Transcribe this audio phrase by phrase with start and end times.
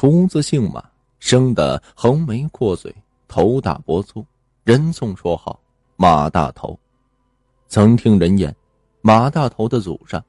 [0.00, 0.80] 厨子姓马，
[1.18, 2.94] 生得横眉阔嘴，
[3.26, 4.24] 头大脖粗，
[4.62, 5.60] 人送绰号
[5.96, 6.78] 马大头。
[7.66, 8.54] 曾听人言，
[9.00, 10.24] 马大头的祖上，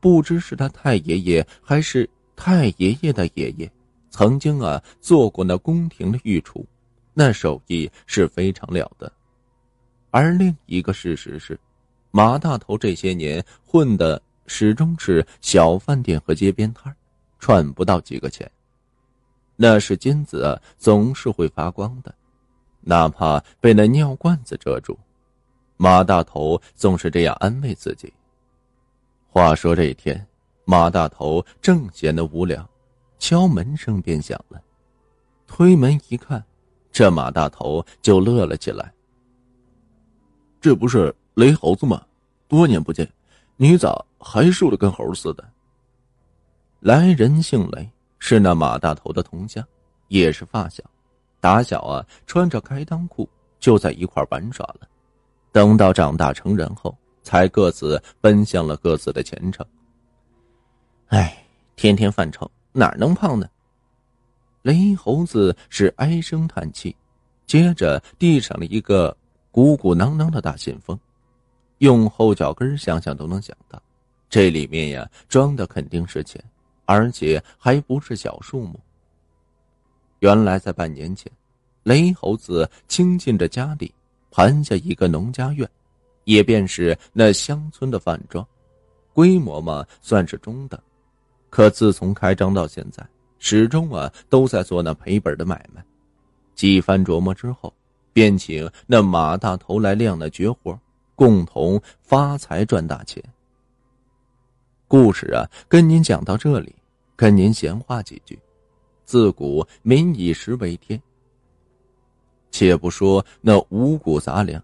[0.00, 3.72] 不知是他太爷爷还是太爷爷的爷爷，
[4.10, 6.66] 曾经啊做过那宫廷的御厨，
[7.14, 9.12] 那手艺是非常了得。
[10.10, 11.56] 而另一个事实是，
[12.10, 16.92] 马大头这些年混的始终是小饭店和街边摊
[17.38, 18.50] 赚不到几个钱。
[19.56, 22.14] 那是金子总是会发光的，
[22.80, 24.98] 哪怕被那尿罐子遮住。
[25.76, 28.12] 马大头总是这样安慰自己。
[29.28, 30.26] 话说这一天，
[30.64, 32.68] 马大头正闲得无聊，
[33.18, 34.60] 敲门声便响了。
[35.46, 36.42] 推门一看，
[36.90, 38.92] 这马大头就乐了起来。
[40.60, 42.04] 这不是雷猴子吗？
[42.46, 43.10] 多年不见，
[43.56, 45.44] 你咋还瘦的跟猴似的？
[46.80, 47.90] 来人姓雷。
[48.24, 49.66] 是那马大头的同乡，
[50.06, 50.80] 也是发小，
[51.40, 54.88] 打小啊穿着开裆裤就在一块玩耍了。
[55.50, 59.66] 等到长大成人后，才各自奔向了各自的前程。
[61.08, 61.36] 哎，
[61.74, 63.48] 天天犯愁，哪能胖呢？
[64.62, 66.94] 雷猴子是唉声叹气，
[67.44, 69.14] 接着递上了一个
[69.50, 70.96] 鼓鼓囊囊的大信封，
[71.78, 73.82] 用后脚跟想想都能想到，
[74.30, 76.40] 这里面呀装的肯定是钱。
[76.92, 78.78] 而且还不是小数目。
[80.18, 81.32] 原来在半年前，
[81.84, 83.90] 雷猴子倾尽着家底
[84.30, 85.66] 盘下一个农家院，
[86.24, 88.46] 也便是那乡村的饭庄，
[89.14, 90.78] 规模嘛算是中等。
[91.48, 93.02] 可自从开张到现在，
[93.38, 95.82] 始终啊都在做那赔本的买卖。
[96.54, 97.72] 几番琢磨之后，
[98.12, 100.78] 便请那马大头来亮那绝活，
[101.14, 103.22] 共同发财赚大钱。
[104.86, 106.74] 故事啊，跟您讲到这里，
[107.22, 108.36] 跟您闲话几句。
[109.04, 111.00] 自古民以食为天。
[112.50, 114.60] 且不说那五谷杂粮，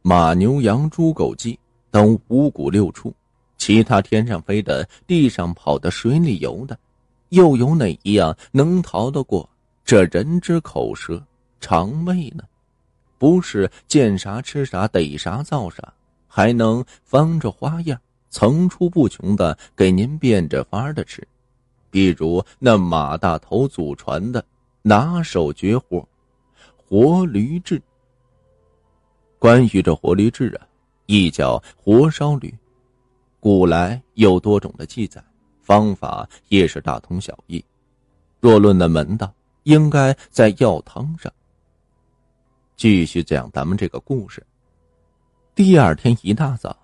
[0.00, 1.58] 马牛羊猪狗鸡
[1.90, 3.14] 等五谷六畜，
[3.58, 6.78] 其他天上飞的、地上跑的、水里游的，
[7.28, 9.46] 又有哪一样能逃得过
[9.84, 11.22] 这人之口舌
[11.60, 12.44] 肠胃呢？
[13.18, 15.92] 不是见啥吃啥，逮啥造啥，
[16.26, 18.00] 还能翻着花样。
[18.30, 21.22] 层出不穷的给您变着法的吃，
[21.92, 24.44] 比如那马大头祖传的
[24.80, 26.04] 拿手绝活——
[26.74, 27.80] 活驴制。
[29.38, 30.66] 关于这活驴制啊，
[31.04, 32.52] 亦叫活烧驴，
[33.38, 35.22] 古来有多种的记载，
[35.60, 37.62] 方法也是大同小异。
[38.40, 39.32] 若论那门道，
[39.64, 41.30] 应该在药汤上。
[42.74, 44.44] 继续讲咱们这个故事。
[45.54, 46.74] 第二天一大早。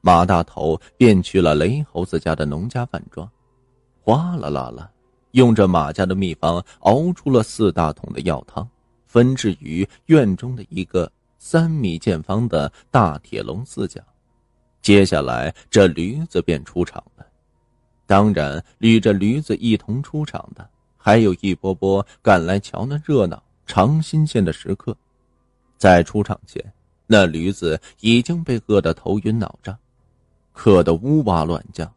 [0.00, 3.28] 马大头便去了雷猴子家的农家饭庄，
[4.08, 4.90] 哗啦啦啦，
[5.32, 8.66] 用着马家的秘方熬出了四大桶的药汤，
[9.06, 14.00] 分置于院中的一个三米见方的大铁笼四角。
[14.80, 17.26] 接下来，这驴子便出场了。
[18.06, 20.66] 当然，与着驴子一同出场的，
[20.96, 24.96] 还有一波波赶来瞧那热闹、尝新鲜的食客。
[25.76, 26.64] 在出场前，
[27.06, 29.76] 那驴子已经被饿得头晕脑胀。
[30.54, 31.92] 渴得呜哇乱叫，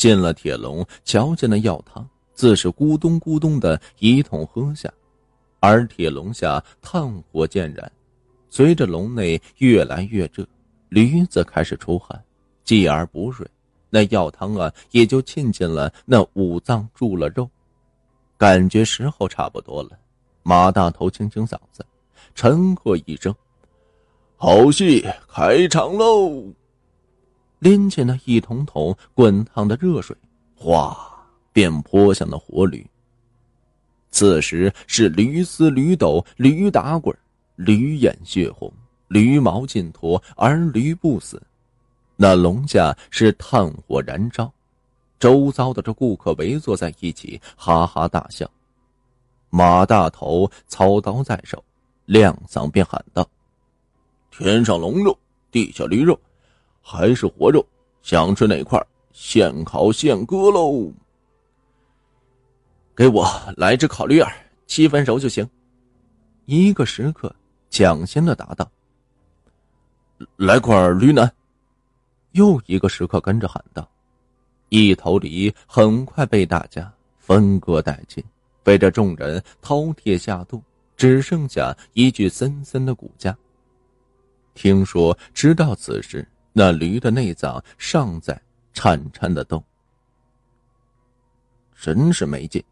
[0.00, 4.90] 进了铁笼，瞧见那药汤，自是咕咚咕咚的一通喝下，
[5.60, 7.92] 而铁笼下炭火渐燃，
[8.48, 10.42] 随着笼内越来越热，
[10.88, 12.18] 驴子开始出汗，
[12.64, 13.46] 继而补水，
[13.90, 17.46] 那药汤啊也就沁进了那五脏，入了肉，
[18.38, 19.90] 感觉时候差不多了。
[20.42, 21.84] 马大头清清嗓子，
[22.34, 23.34] 沉喝一声
[24.36, 26.42] ：“好戏开场喽！”
[27.60, 30.16] 拎起那一桶桶滚烫的热水，
[30.56, 30.96] 哗，
[31.52, 32.84] 便泼向那活驴。
[34.10, 37.16] 此时是驴嘶驴抖，驴打滚，
[37.56, 38.72] 驴眼血红，
[39.08, 41.40] 驴毛尽脱，而驴不死。
[42.16, 44.50] 那笼下是炭火燃烧，
[45.18, 48.50] 周遭的这顾客围坐在一起，哈哈大笑。
[49.50, 51.62] 马大头操刀在手，
[52.06, 53.28] 亮嗓便喊道
[54.32, 55.16] ：“天上龙肉，
[55.50, 56.18] 地下驴肉。”
[56.82, 57.64] 还是活肉，
[58.02, 60.92] 想吃哪块，现烤现割喽！
[62.96, 64.32] 给我来只烤驴耳，
[64.66, 65.48] 七分熟就行。
[66.46, 67.34] 一个食客
[67.70, 68.70] 抢先的答道
[70.36, 71.30] ：“来块驴腩。”
[72.32, 73.88] 又一个食客跟着喊道
[74.68, 78.22] ：“一头驴很快被大家分割殆尽，
[78.62, 80.62] 被这众人饕餮下肚，
[80.96, 83.36] 只剩下一具森森的骨架。
[84.54, 88.40] 听说，直到此时。”那驴的内脏尚在
[88.72, 89.62] 颤颤的动，
[91.80, 92.62] 真是没劲！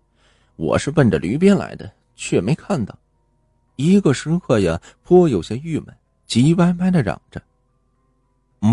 [0.57, 2.97] 我是奔着驴鞭来的，却没看到。
[3.77, 5.97] 一个食客呀，颇有些郁闷，
[6.27, 7.41] 急歪歪的嚷着：“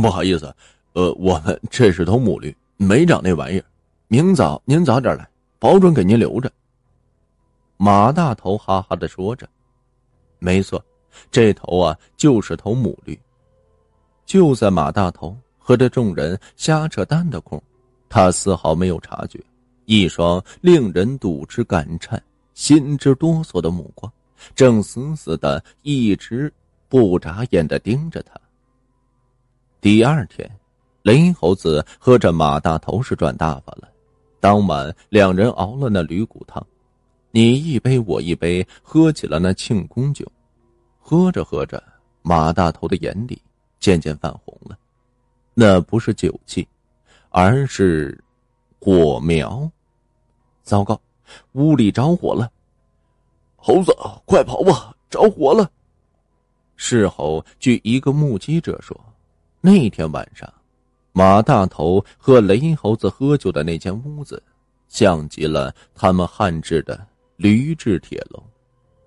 [0.02, 0.54] 不好意思，
[0.94, 3.66] 呃，我们这是头母驴，没长那玩意儿。
[4.08, 5.30] 明早您早点来，
[5.60, 6.52] 保准给您留着。”
[7.78, 9.48] 马大头哈哈的说着
[10.40, 10.84] ：“没错，
[11.30, 13.20] 这头啊就是头母驴。”
[14.26, 17.62] 就在马大头和这众人瞎扯淡的空，
[18.10, 19.40] 他丝毫没有察觉，
[19.86, 22.22] 一双令人睹之感颤、
[22.54, 24.12] 心之哆嗦的目光。
[24.54, 26.52] 正死死的，一直
[26.90, 28.34] 不眨眼的盯着他。
[29.80, 30.50] 第二天，
[31.04, 33.90] 雷猴子和着马大头是赚大发了。
[34.40, 36.64] 当晚，两人熬了那驴骨汤，
[37.32, 40.30] 你一杯我一杯，喝起了那庆功酒。
[41.00, 41.82] 喝着喝着，
[42.22, 43.42] 马大头的眼里
[43.86, 44.76] 渐渐泛红了，
[45.54, 46.68] 那不是酒气，
[47.30, 48.20] 而是
[48.80, 49.70] 火苗。
[50.64, 51.00] 糟糕，
[51.52, 52.52] 屋里着火了！
[53.56, 53.96] 猴子，
[54.26, 54.98] 快跑吧！
[55.08, 55.70] 着火了。
[56.76, 59.00] 事后，据一个目击者说，
[59.62, 60.52] 那天晚上，
[61.12, 64.42] 马大头和雷猴子喝酒的那间屋子，
[64.88, 67.06] 像极了他们汉制的
[67.36, 68.44] 驴制铁笼。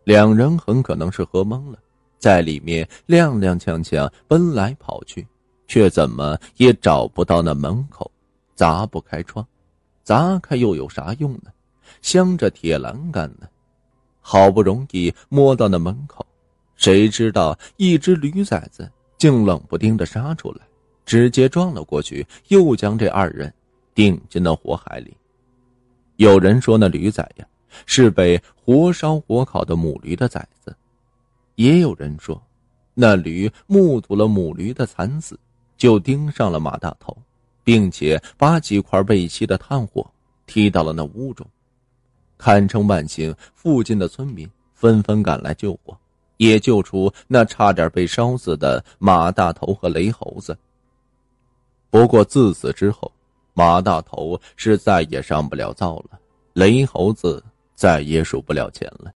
[0.04, 1.80] 两人很可能是喝懵了，
[2.18, 5.26] 在里面踉踉跄跄奔来跑去，
[5.66, 8.10] 却怎么也找不到那门口，
[8.54, 9.46] 砸不开窗，
[10.02, 11.50] 砸开又有啥用呢？
[12.02, 13.46] 镶着铁栏杆呢。
[14.20, 16.26] 好不容易摸到那门口，
[16.76, 20.60] 谁知道一只驴崽子竟冷不丁的杀出来，
[21.06, 23.50] 直接撞了过去，又将这二人
[23.94, 25.16] 顶进了火海里。
[26.16, 27.46] 有人说那驴崽呀
[27.86, 30.76] 是被活烧活烤的母驴的崽子，
[31.58, 32.40] 也有人说
[32.94, 35.36] 那驴目睹了母驴的惨死，
[35.76, 37.16] 就盯上了马大头，
[37.64, 40.08] 并且把几块未熄的炭火
[40.46, 41.44] 踢到了那屋中。
[42.36, 45.98] 堪称万幸，附近的村民纷纷赶来救火，
[46.36, 50.56] 也救出那差点被烧死的马大头和雷猴子。
[51.90, 53.10] 不过自此之后，
[53.52, 56.20] 马大头是再也上不了灶了，
[56.52, 57.44] 雷猴子
[57.74, 59.10] 再也数不了钱了。